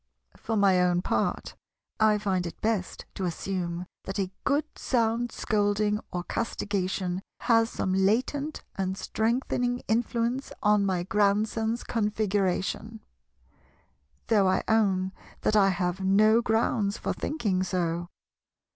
For 0.35 0.57
my 0.57 0.81
own 0.81 1.03
part, 1.03 1.55
I 1.99 2.17
find 2.17 2.47
it 2.47 2.59
best 2.59 3.05
to 3.13 3.25
assume 3.25 3.85
that 4.05 4.17
a 4.17 4.31
good 4.45 4.65
sound 4.75 5.31
scolding 5.31 5.99
or 6.11 6.23
castigation 6.23 7.21
has 7.41 7.69
some 7.69 7.93
latent 7.93 8.63
and 8.75 8.97
strengthening 8.97 9.83
influence 9.87 10.51
on 10.63 10.87
my 10.87 11.03
Grandson's 11.03 11.83
Configuration; 11.83 13.01
though 14.25 14.47
I 14.49 14.63
own 14.67 15.11
that 15.41 15.55
I 15.55 15.69
have 15.69 16.01
no 16.01 16.41
grounds 16.41 16.97
for 16.97 17.13
thinking 17.13 17.61
so. 17.61 18.09